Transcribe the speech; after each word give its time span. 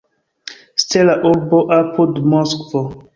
Stela 0.81 1.13
Urbo 1.31 1.59
apud 1.79 2.13
Moskvo. 2.33 2.81